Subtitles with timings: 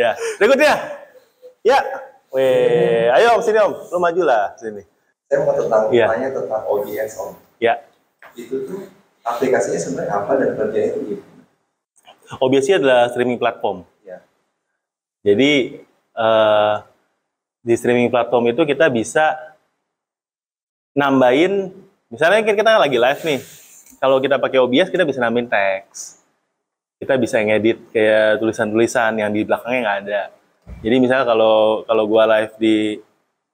[0.00, 0.74] Ya, berikutnya.
[1.60, 1.78] Ya.
[2.32, 4.86] Weh, ayo om sini om, lu maju lah sini.
[5.28, 6.06] Saya mau tentang Iya.
[6.08, 7.34] tanya tentang OBS om.
[7.60, 7.84] Ya.
[8.32, 8.86] Itu tuh
[9.26, 11.44] aplikasinya sebenarnya apa dan kerjanya itu gimana?
[12.38, 13.82] OBS adalah streaming platform.
[14.06, 14.22] Ya.
[15.26, 15.82] Jadi
[16.16, 16.74] eh,
[17.60, 19.34] di streaming platform itu kita bisa
[20.94, 21.74] nambahin,
[22.08, 23.40] misalnya kita kita lagi live nih.
[23.98, 26.19] Kalau kita pakai OBS kita bisa nambahin teks.
[27.00, 30.22] Kita bisa ngedit kayak tulisan-tulisan yang di belakangnya nggak ada.
[30.84, 33.00] Jadi misalnya kalau kalau gua live di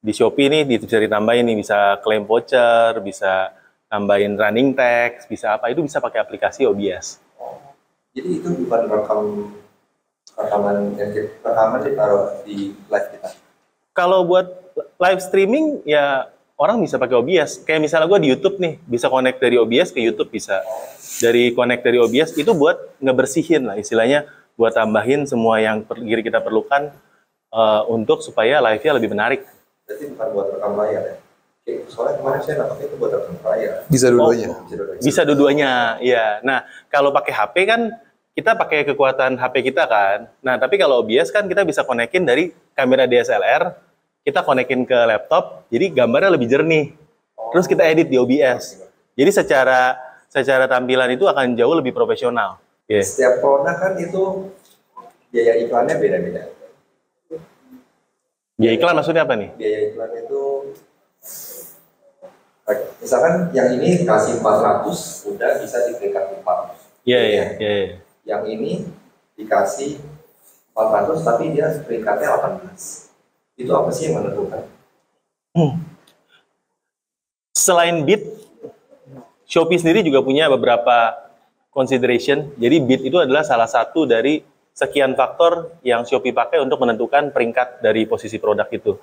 [0.00, 3.52] di Shopee nih di- bisa ditambahin nih bisa claim voucher, bisa
[3.86, 7.20] tambahin running text, bisa apa itu bisa pakai aplikasi OBS.
[7.36, 7.60] Oh.
[8.16, 9.20] Jadi itu bukan rekam
[10.34, 13.28] rekaman yang kita- rekaman ditaruh di live kita.
[13.94, 14.50] kalau buat
[14.98, 16.26] live streaming ya
[16.58, 17.62] orang bisa pakai OBS.
[17.66, 20.62] Kayak misalnya gue di YouTube nih, bisa connect dari OBS ke YouTube bisa.
[21.22, 24.26] Dari connect dari OBS itu buat ngebersihin lah istilahnya,
[24.58, 26.90] buat tambahin semua yang per, kira kita perlukan
[27.54, 29.40] eh, untuk supaya live-nya lebih menarik.
[29.84, 31.16] Berarti bukan buat rekam layar ya.
[31.64, 33.74] Oke, soalnya kemarin saya nangkapnya itu buat rekam layar.
[33.88, 34.48] Bisa dua-duanya.
[34.66, 35.02] Bisa dua-duanya.
[35.02, 35.72] Bisa dua-duanya,
[36.04, 36.24] ya.
[36.44, 36.58] Nah,
[36.90, 37.80] kalau pakai HP kan
[38.34, 40.26] kita pakai kekuatan HP kita kan.
[40.42, 43.70] Nah, tapi kalau OBS kan kita bisa konekin dari kamera DSLR,
[44.24, 46.96] kita konekin ke laptop, jadi gambarnya lebih jernih.
[47.52, 48.80] Terus kita edit di OBS.
[49.14, 50.00] Jadi secara
[50.32, 52.58] secara tampilan itu akan jauh lebih profesional.
[52.88, 53.04] Ya.
[53.04, 54.50] Setiap produk kan itu
[55.28, 56.42] biaya iklannya beda-beda.
[58.58, 59.52] Ya iklan maksudnya apa nih?
[59.60, 60.42] Biaya iklan itu
[63.04, 67.04] misalkan yang ini kasih 400 udah bisa diberikan 400.
[67.04, 67.72] Iya, iya, iya.
[67.76, 67.96] iya.
[68.24, 68.72] Yang ini
[69.36, 70.00] dikasih
[70.72, 73.03] 400 tapi dia peringkatnya 18.
[73.54, 74.66] Itu apa sih yang menentukan?
[77.54, 78.26] Selain bit,
[79.46, 81.14] Shopee sendiri juga punya beberapa
[81.70, 82.50] consideration.
[82.58, 84.42] Jadi bit itu adalah salah satu dari
[84.74, 88.98] sekian faktor yang Shopee pakai untuk menentukan peringkat dari posisi produk itu.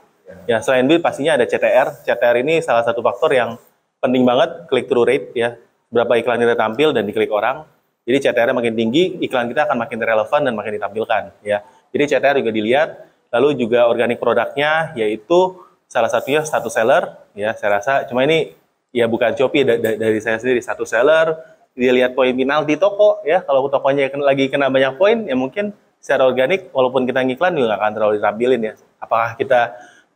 [0.48, 2.04] Ya, selain bit pastinya ada CTR.
[2.04, 3.56] CTR ini salah satu faktor yang
[4.04, 5.56] penting banget click through rate ya.
[5.92, 7.64] Berapa iklan kita tampil dan diklik orang.
[8.04, 11.64] Jadi CTR makin tinggi, iklan kita akan makin relevan dan makin ditampilkan ya.
[11.92, 12.90] Jadi CTR juga dilihat,
[13.32, 15.56] lalu juga organik produknya yaitu
[15.88, 17.94] salah satunya status seller ya saya rasa.
[18.06, 18.56] Cuma ini
[18.92, 21.36] ya bukan Shopee da- da- dari saya sendiri satu seller.
[21.72, 23.44] Dia lihat poin final di toko ya.
[23.44, 25.72] Kalau tokonya lagi kena banyak poin ya mungkin
[26.04, 28.74] secara organik walaupun kita ngiklan juga nggak akan terlalu ditampilin ya.
[29.00, 29.60] Apakah kita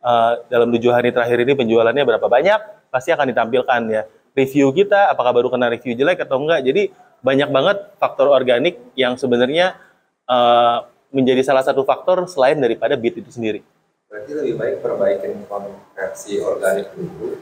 [0.03, 4.03] eh, dalam tujuh hari terakhir ini penjualannya berapa banyak pasti akan ditampilkan ya.
[4.35, 6.67] Review kita apakah baru kena review jelek atau enggak.
[6.67, 6.91] Jadi
[7.23, 9.79] banyak banget faktor organik yang sebenarnya
[10.27, 10.77] eh,
[11.15, 13.63] menjadi salah satu faktor selain daripada bit itu sendiri
[14.05, 17.35] Berarti lebih baik perbaikin konversi organik dulu,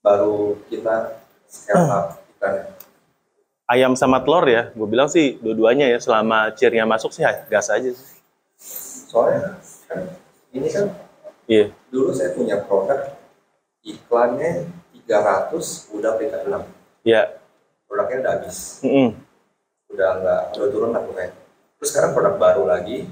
[0.00, 2.64] baru kita scale up iklannya.
[3.66, 7.90] ayam sama telur ya, gue bilang sih dua-duanya ya selama cheer-nya masuk sih gas aja
[7.90, 8.18] sih.
[9.06, 10.00] Soalnya kan
[10.50, 10.88] ini kan
[11.44, 11.68] Iya.
[11.90, 13.12] dulu saya punya produk
[13.82, 14.66] iklannya
[15.04, 15.52] 300
[15.90, 16.64] udah peringkat 6
[17.02, 17.34] Ya.
[17.84, 19.10] produknya udah habis Mm-mm.
[19.90, 21.30] udah nggak udah turun lah pokoknya
[21.82, 23.10] terus sekarang produk baru lagi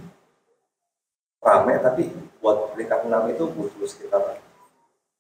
[1.42, 2.06] rame tapi
[2.38, 4.38] buat peringkat 6 itu butuh sekitar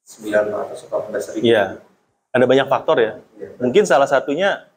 [0.06, 1.82] 900 atau 14 ribu Iya.
[2.30, 3.18] Ada banyak faktor ya.
[3.34, 3.58] Iya.
[3.58, 4.70] Mungkin salah satunya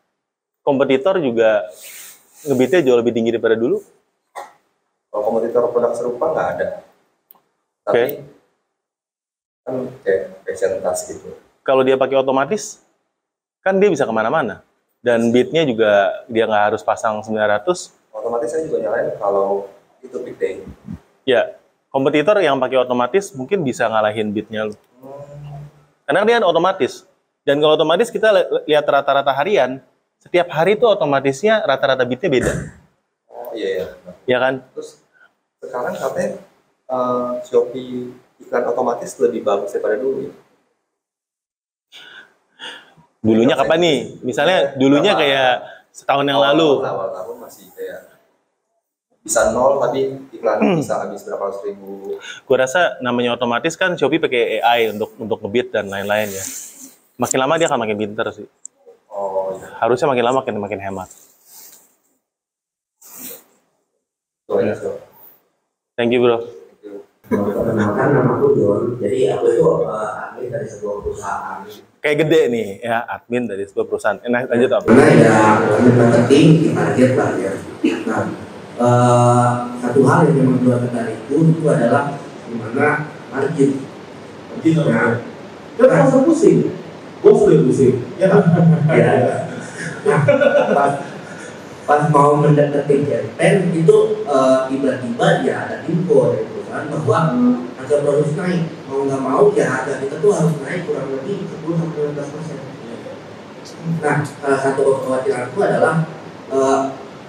[0.65, 1.69] kompetitor juga
[2.49, 3.77] ngebitnya jauh lebih tinggi daripada dulu.
[5.13, 6.67] kalau kompetitor produk serupa nggak ada
[7.85, 8.25] tapi
[9.61, 11.29] kan kayak fashion tas gitu
[11.61, 12.81] Kalau dia pakai otomatis,
[13.63, 14.65] kan dia bisa ke mana-mana.
[14.99, 18.02] Dan bitnya juga dia nggak harus pasang 900.
[18.13, 19.67] Otomatis saya juga nyalain kalau
[19.99, 20.61] itu big day
[21.23, 21.55] Ya,
[21.87, 24.75] kompetitor yang pakai otomatis mungkin bisa ngalahin bitnya lu.
[26.03, 27.07] Karena dia otomatis.
[27.47, 29.79] Dan kalau otomatis kita li- lihat rata-rata harian,
[30.19, 32.53] setiap hari itu otomatisnya rata-rata bitnya beda.
[33.31, 33.85] oh iya iya
[34.27, 34.67] Ya kan?
[34.75, 34.99] terus
[35.63, 36.43] sekarang katanya
[36.91, 38.11] eh, Shopee
[38.43, 40.33] iklan otomatis lebih bagus daripada dulu ya.
[43.23, 43.97] Dulunya kapan nih?
[44.27, 46.81] Misalnya dulunya kayak setahun yang lalu.
[46.81, 48.01] awal tahun masih kayak
[49.23, 54.19] bisa nol tapi iklan bisa habis berapa ratus ribu Gue rasa namanya otomatis kan Shopee
[54.19, 56.43] pakai AI untuk untuk ngebit dan lain-lain ya.
[57.15, 58.47] Makin lama dia akan makin pinter sih.
[59.13, 61.09] oh iya Harusnya makin lama makin makin hemat.
[64.49, 64.59] so
[65.95, 66.62] Thank you bro.
[67.23, 68.99] Perkenalkan nama aku John.
[68.99, 71.57] Jadi aku itu eh, admin dari sebuah perusahaan.
[72.03, 74.19] Kayak gede nih ya admin dari sebuah perusahaan.
[74.27, 74.83] Enak lanjut om.
[74.91, 77.53] Karena ya admin marketing di target lah ya.
[78.03, 78.23] Nah,
[78.75, 79.49] eh,
[79.79, 83.71] satu hal yang memang dua tertarik itu itu adalah gimana margin.
[84.59, 84.81] Gitu.
[84.83, 85.23] Nah,
[85.73, 86.75] Kan nggak usah pusing.
[87.23, 88.03] Gue sudah pusing.
[88.19, 88.43] Ya kan?
[88.91, 89.11] ya,
[90.03, 90.19] nah,
[90.75, 90.91] pas
[91.83, 93.97] pas mau mendekati Japan itu
[94.27, 97.19] eh, tiba-tiba ya ada info dari perusahaan bahwa
[97.77, 101.61] harga produksi naik mau nggak mau ya harga kita tuh harus naik kurang lebih 10
[101.61, 102.57] sampai 15 persen.
[104.01, 105.95] Nah salah satu kekhawatiranku adalah
[106.49, 106.81] eh,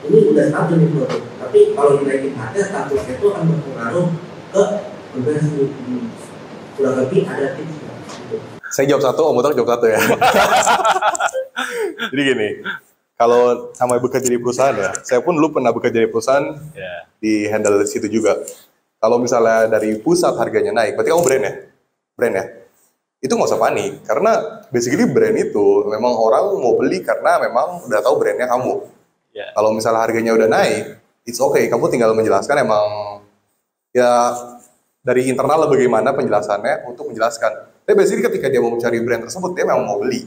[0.09, 4.07] ini udah stabil nih produk, tapi kalau dinaikin harga statusnya itu akan berpengaruh
[4.53, 4.63] ke
[5.17, 5.65] investasi.
[6.75, 7.75] Kurang lebih ada tips?
[7.79, 8.37] Gitu.
[8.69, 9.99] Saya jawab satu, Om Botak jawab satu ya.
[12.11, 12.49] Jadi gini,
[13.15, 17.07] kalau sama bekerja di perusahaan ya, saya pun dulu pernah bekerja di perusahaan Ya.
[17.23, 18.43] di handle di situ juga.
[19.05, 21.53] Kalau misalnya dari pusat harganya naik, berarti kamu brand ya?
[22.17, 22.45] Brand ya?
[23.21, 24.33] Itu nggak usah panik, karena
[24.73, 28.81] basically brand itu memang orang mau beli karena memang udah tahu brandnya kamu.
[29.37, 29.53] Ya.
[29.53, 30.97] Kalau misalnya harganya udah naik,
[31.29, 33.21] it's okay, kamu tinggal menjelaskan emang
[33.93, 34.33] ya
[35.05, 37.85] dari internal bagaimana penjelasannya untuk menjelaskan.
[37.85, 40.25] Tapi basically ketika dia mau mencari brand tersebut, dia memang mau beli.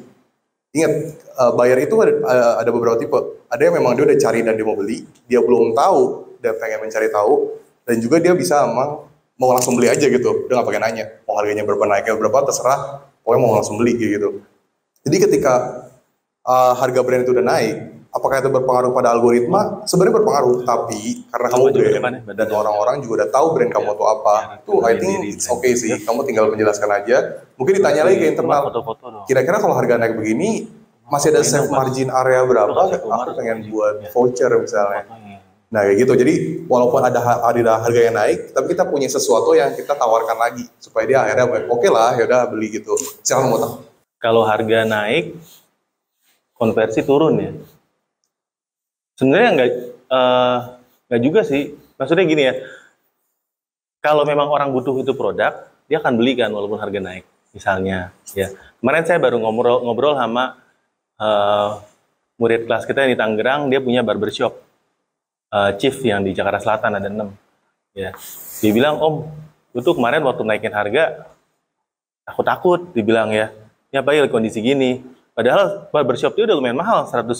[0.78, 3.42] Ingat, eh, buyer itu ada, eh, ada beberapa tipe.
[3.50, 6.02] Ada yang memang dia udah cari dan dia mau beli, dia belum tahu,
[6.38, 7.58] dia pengen mencari tahu,
[7.88, 9.08] dan juga dia bisa emang
[9.40, 13.08] mau langsung beli aja gitu, udah nggak pakai nanya, mau harganya berapa naiknya berapa terserah,
[13.24, 14.44] pokoknya mau langsung beli gitu.
[15.08, 15.54] Jadi ketika
[16.44, 17.76] eh, harga brand itu udah naik,
[18.12, 19.86] apakah itu berpengaruh pada algoritma?
[19.86, 24.36] Sebenarnya berpengaruh, tapi karena kamu brand dan orang-orang juga udah tahu brand kamu tuh apa,
[24.58, 26.02] itu I think it's okay sih.
[26.02, 27.46] Kamu tinggal menjelaskan aja.
[27.62, 28.74] Mungkin ditanya lagi ke internal,
[29.30, 30.66] kira-kira kalau harga naik begini
[31.08, 32.74] masih ada save margin area berapa?
[32.74, 35.08] Foto Umar, Aku pengen buat voucher misalnya.
[35.68, 36.14] Nah kayak gitu.
[36.16, 36.34] Jadi
[36.68, 41.04] walaupun ada ada harga yang naik, tapi kita punya sesuatu yang kita tawarkan lagi supaya
[41.04, 42.96] dia akhirnya oke lah, ya udah beli gitu.
[43.24, 43.84] Siapa mau?
[44.18, 45.36] Kalau harga naik,
[46.56, 47.52] konversi turun ya.
[49.20, 49.72] Sebenarnya nggak
[50.08, 50.58] eh,
[51.12, 51.76] nggak juga sih.
[51.98, 52.54] Maksudnya gini ya,
[54.00, 57.26] kalau memang orang butuh itu produk, dia akan beli kan walaupun harga naik.
[57.52, 60.56] Misalnya, ya kemarin saya baru ngobrol ngobrol sama
[61.20, 61.70] eh,
[62.40, 64.67] murid kelas kita yang di Tangerang, dia punya barbershop
[65.54, 67.30] eh, Chief yang di Jakarta Selatan ada enam.
[67.98, 68.14] Ya,
[68.62, 69.16] dia bilang Om,
[69.74, 71.26] itu kemarin waktu naikin harga
[72.28, 73.56] takut-takut, dibilang ya,
[73.90, 75.02] ya ya kondisi gini.
[75.32, 77.32] Padahal barbershop itu udah lumayan mahal, 110.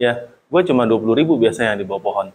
[0.00, 2.26] Ya, gue cuma 20 ribu biasanya di bawah pohon.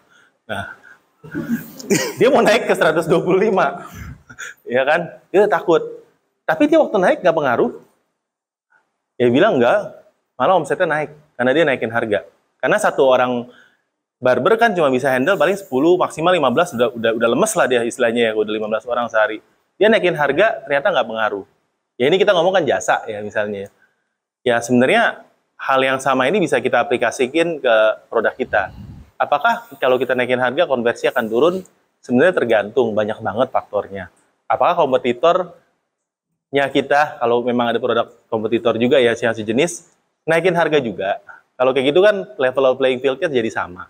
[0.45, 0.77] Nah,
[2.21, 3.09] dia mau naik ke 125.
[4.69, 5.01] ya kan?
[5.33, 5.81] Dia takut.
[6.45, 7.71] Tapi dia waktu naik nggak pengaruh.
[9.15, 9.95] Dia bilang enggak,
[10.37, 11.09] malah omsetnya naik.
[11.39, 12.19] Karena dia naikin harga.
[12.61, 13.49] Karena satu orang
[14.19, 15.67] barber kan cuma bisa handle paling 10,
[15.99, 18.51] maksimal 15, udah, udah, udah lemes lah dia istilahnya ya, udah
[18.81, 19.39] 15 orang sehari.
[19.75, 21.45] Dia naikin harga, ternyata nggak pengaruh.
[21.95, 23.71] Ya ini kita ngomong kan jasa ya misalnya.
[24.43, 25.23] Ya sebenarnya
[25.55, 27.75] hal yang sama ini bisa kita aplikasikan ke
[28.11, 28.63] produk kita.
[29.15, 31.55] Apakah kalau kita naikin harga konversi akan turun?
[32.03, 34.11] Sebenarnya tergantung banyak banget faktornya.
[34.45, 39.89] Apakah kompetitornya kita kalau memang ada produk kompetitor juga ya yang sejenis
[40.27, 41.23] naikin harga juga.
[41.55, 43.87] Kalau kayak gitu kan level of playing field-nya jadi sama.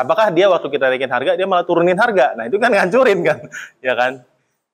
[0.00, 2.32] Apakah dia waktu kita naikin harga dia malah turunin harga?
[2.34, 3.38] Nah, itu kan ngancurin kan.
[3.86, 4.12] ya kan?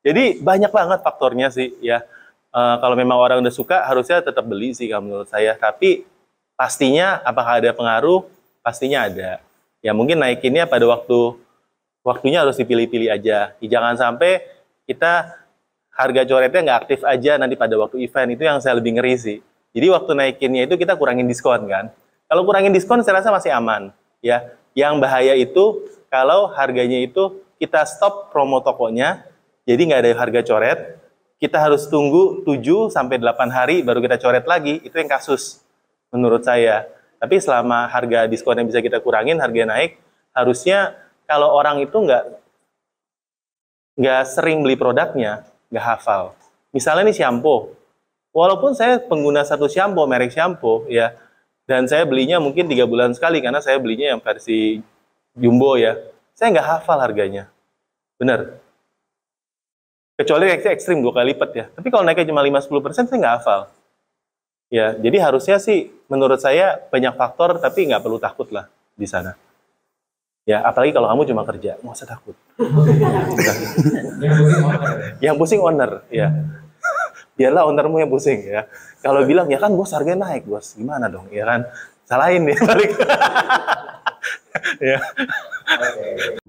[0.06, 2.06] Jadi banyak banget faktornya sih ya.
[2.56, 5.58] Eh, kalau memang orang udah suka harusnya tetap beli sih kalau menurut saya.
[5.58, 6.06] Tapi
[6.54, 8.24] pastinya apakah ada pengaruh?
[8.64, 9.42] Pastinya ada.
[9.84, 11.36] Ya mungkin naikinnya pada waktu
[12.06, 13.52] waktunya harus dipilih-pilih aja.
[13.58, 14.46] Jangan sampai
[14.86, 15.42] kita
[15.92, 19.38] harga coretnya nggak aktif aja nanti pada waktu event itu yang saya lebih ngeri sih.
[19.76, 21.92] Jadi waktu naikinnya itu kita kurangin diskon kan.
[22.30, 23.92] Kalau kurangin diskon saya rasa masih aman
[24.24, 24.48] ya.
[24.76, 29.24] Yang bahaya itu kalau harganya itu kita stop promo tokonya,
[29.64, 30.78] jadi nggak ada harga coret,
[31.40, 35.64] kita harus tunggu 7 sampai 8 hari baru kita coret lagi, itu yang kasus
[36.12, 36.84] menurut saya.
[37.16, 39.96] Tapi selama harga diskon yang bisa kita kurangin, harga naik,
[40.36, 40.92] harusnya
[41.24, 42.24] kalau orang itu nggak
[43.96, 46.36] nggak sering beli produknya, nggak hafal.
[46.76, 47.72] Misalnya nih shampoo,
[48.36, 51.16] walaupun saya pengguna satu shampoo, merek shampoo, ya,
[51.66, 54.78] dan saya belinya mungkin tiga bulan sekali karena saya belinya yang versi
[55.34, 55.98] jumbo ya,
[56.32, 57.50] saya nggak hafal harganya,
[58.16, 58.62] bener.
[60.16, 61.64] Kecuali reaksi ekstrim dua kali lipat ya.
[61.68, 63.68] Tapi kalau naiknya cuma 5-10%, saya nggak hafal.
[64.72, 69.36] Ya, jadi harusnya sih menurut saya banyak faktor tapi nggak perlu takut lah di sana.
[70.46, 72.38] Ya, apalagi kalau kamu cuma kerja, nggak usah takut.
[75.24, 76.30] yang pusing owner, ya.
[77.36, 78.64] Biarlah ownermu yang pusing ya.
[79.04, 81.28] Kalau bilang ya kan bos harganya naik bos, gimana dong?
[81.28, 81.68] Ya kan,
[82.08, 82.90] salahin dia balik.
[84.80, 84.98] ya.
[85.76, 86.40] Oke.